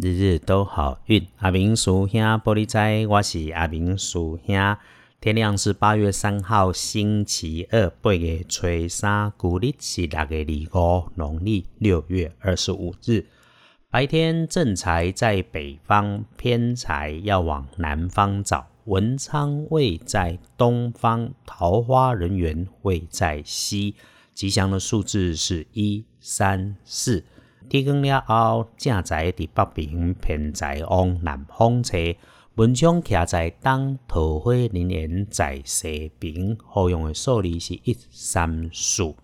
[0.00, 1.26] 日日都好运。
[1.38, 4.76] 阿明叔兄玻璃仔，我是阿明叔兄。
[5.20, 13.26] 天亮是八月三号，星期二，八月初三，古历是六月二五，农历六月二十五日。
[13.90, 18.68] 白天正财在北方，偏财要往南方找。
[18.84, 23.96] 文昌位在东方，桃花人缘位在西。
[24.32, 27.24] 吉祥的数字是一、三、四。
[27.68, 31.96] 天光了后，正在伫北边，偏在往南方车。
[32.54, 36.56] 文昌徛在东，桃花人缘在西边。
[36.66, 39.14] 好用的数字是一、三、四。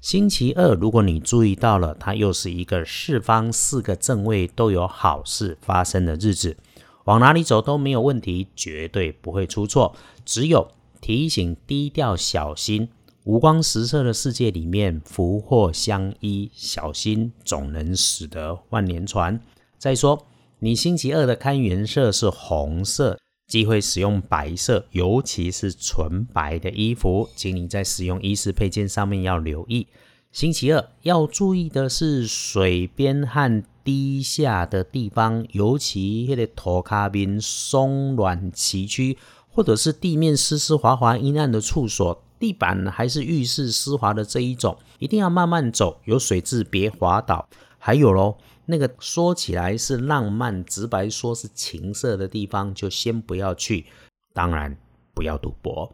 [0.00, 6.56] 星期二，如果你注意到了，它又是一个四方四个正位都有好事发生的日子，
[7.04, 9.94] 往哪里走都没有问题，绝对不会出错。
[10.24, 10.68] 只有
[11.00, 12.88] 提醒低调小心。
[13.24, 19.40] 五光十色的世界里面，福祸相依，小心总能使得万年船。
[19.78, 20.26] 再说，
[20.58, 29.86] 你星期二的看颜色是红色，忌讳使用白色，尤其是纯白的衣服，请你在使用衣饰配件上面要留意。
[30.30, 39.16] 星期二要注意的是水边和低下的地方，尤其那个土卡边松软崎岖，
[39.48, 42.20] 或者是地面湿湿滑滑、阴暗的处所。
[42.44, 47.48] 地板还是浴室湿滑的这一种，一定要慢慢走，有水渍别滑倒。
[47.78, 53.86] 还有喽，那个说起来是浪漫，直白说是情色的地方，就先不要去。
[54.34, 54.76] 当然
[55.14, 55.90] 不要赌博。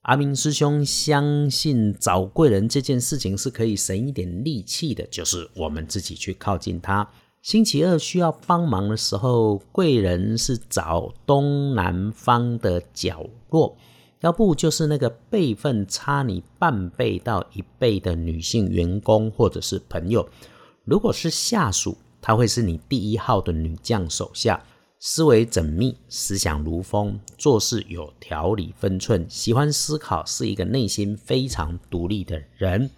[0.00, 7.06] 阿明师兄相信找贵人这件事情是可以省一点力气的，就是我们自己去靠近他。
[7.42, 13.76] 星期二需要帮忙的时候，贵人是找东南方的角落。
[14.22, 20.28] 要不就是那个辈分差你半辈到一倍的女性员工或者是朋友，
[20.84, 24.62] 如果是下属，她会是你第一号的女将手下，
[25.00, 32.88] 思维缜密，思想如风，做事有条理分寸，喜欢思考，是一个内心非常独立的人。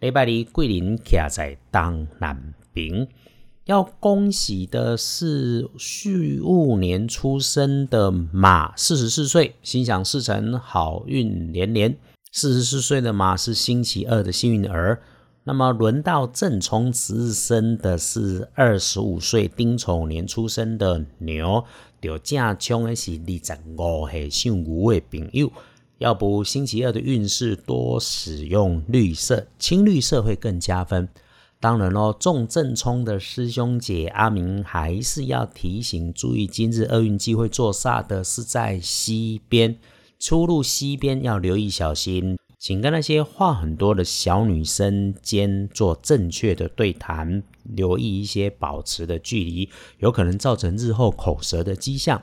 [0.00, 3.06] 礼拜里桂林卡在当南平。
[3.66, 11.96] 要恭喜的是戌戊年出生的马，四十四岁，心想事成，好运连连。
[12.30, 15.00] 四十四岁的马是星期二的幸运儿。
[15.44, 21.64] 那么轮到正冲值日生的是二十五岁丁丑年出生的牛，
[22.02, 25.50] 就正冲的是二十五岁姓吴的朋友。
[25.98, 31.08] 要不星期二的运势多使用绿色，青绿色会更加分。
[31.64, 39.78] 当然喽，重正冲的师兄姐阿明还是要提醒注意，今日厄运机会坐煞的是在西边，
[40.18, 49.70] 出入西边要留意小心，请跟那些话很多的小女生间做正确的对谈，留意一些保持的距离，
[50.00, 52.22] 有可能造成日后口舌的迹象。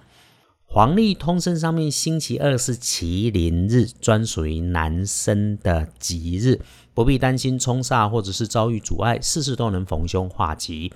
[0.74, 6.62] 黄历通身上面星期二是麒麟日，专属于男生的吉日。
[6.94, 10.94] 不必担心冲煞或者是遭遇阻碍，事事都能逢凶化吉，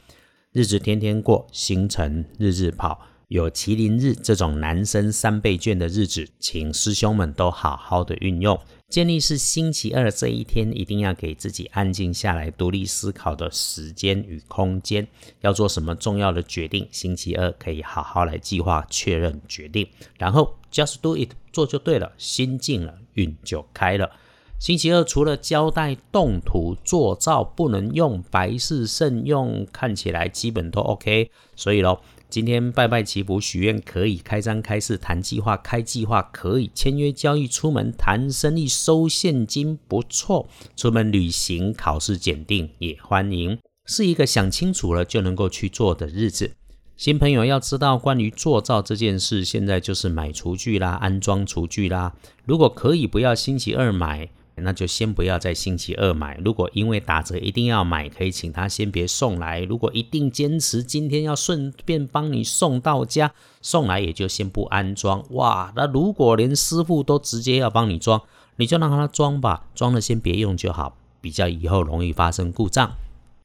[0.53, 3.01] 日子天天过，星辰日日跑。
[3.27, 8.59] 有麒麟日这种男生三倍券的日子，请师兄们都好好的运用。
[8.87, 15.07] 建议是星期二这一天，一定要给自己安静下来、独立思考的时间与空间。
[15.41, 19.87] 要做什么重要的决定，星期二可以好好来计划、确认决定，
[20.19, 24.11] 然后 just do it，做就对了，心静了，运就开了。
[24.57, 31.29] 星期二除了交代动图做造不能用，白事慎用，看起来基本都 OK。
[31.55, 46.51] 所以咯，今天拜拜祈福许愿可以，开张开市谈计划，开计划可以，签约交易出门谈生意收现金不错，出门旅行考试检定也欢迎，是一个想清楚了就能够去做的日子。
[46.97, 52.13] 新朋友要知道关于做造这件事，现在就是买厨具啦，安装厨具啦。
[52.43, 54.29] 如果可以不要星期二买。
[54.57, 56.39] 那就先不要在星期二买。
[56.43, 59.61] 如果因为打折一定要买，可以请他先别送来。
[59.61, 65.23] 如果一定坚持今天要顺便帮你送到家，送来也就先不安装。
[65.31, 68.21] 哇，那如果连师傅都直接要帮你装，
[68.57, 72.95] 你就让他装吧，装了先别用就好，比较以后容易发生故障。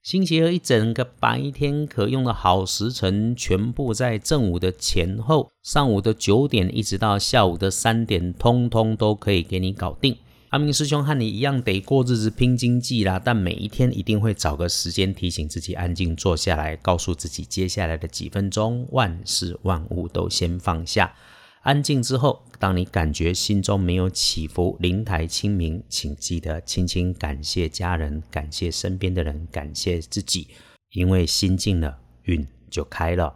[0.02, 10.16] 星期二一整个白天可用的好时辰，全部在正午的前后，上午的九点一直到下午的三点，通通都可以给你搞定。
[10.50, 21.14] 阿明师兄和你一样得过日子拼经济啦，但每一天一定会找个时间提醒自己安静坐下来，告诉自己接下来的几分钟万事万物都先放下。
[21.62, 30.48] 安静之后，当你感觉心中没有起伏，灵台清明，请记得轻轻感谢家人，感谢身边的人，感谢自己，
[30.94, 33.32] 因为心静了，运就开了。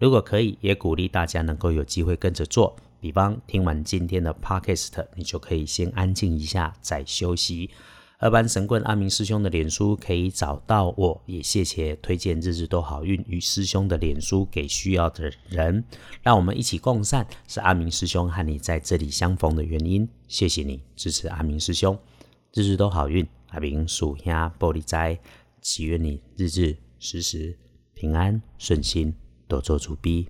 [0.00, 2.74] 如果可以，也鼓励大家能够有机会跟着做。
[3.00, 7.70] 比方听完今天的 podcast，你就可以先安静一下，再休息。
[8.20, 15.84] 二班神棍阿明师兄的脸书可以找到我，也谢谢推荐日日都好运与师兄的脸书给需要的人，
[16.20, 20.08] 让我们一起共善，是阿明师兄和你在这里相逢的原因。
[20.26, 21.96] 谢谢你支持阿明师兄，
[22.52, 25.16] 日日都好运，阿明属下玻璃斋，
[25.62, 27.56] 祈愿你日日时时
[27.94, 29.14] 平安顺心，
[29.46, 30.28] 多做主逼。